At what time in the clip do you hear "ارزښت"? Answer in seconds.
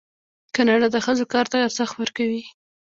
1.65-1.93